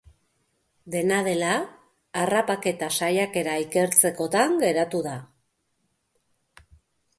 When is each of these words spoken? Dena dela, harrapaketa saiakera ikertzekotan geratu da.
Dena 0.93 1.19
dela, 1.27 1.51
harrapaketa 2.21 2.89
saiakera 2.99 3.59
ikertzekotan 3.67 4.59
geratu 4.67 5.05
da. 5.11 5.17